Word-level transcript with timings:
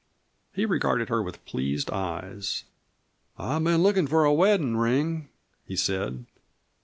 He 0.51 0.65
regarded 0.65 1.09
her 1.09 1.21
with 1.21 1.45
pleased 1.45 1.91
eyes. 1.91 2.63
"I've 3.37 3.63
been 3.63 3.83
lookin' 3.83 4.07
for 4.07 4.25
a 4.25 4.33
weddin' 4.33 4.77
ring," 4.77 5.29
he 5.67 5.75
said. 5.75 6.25